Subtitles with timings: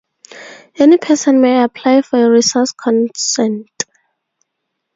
[0.79, 3.69] Any person may apply for a resource consent.